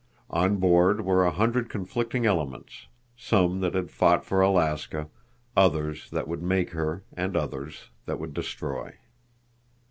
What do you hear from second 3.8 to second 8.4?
fought for Alaska, others that would make her, and others that would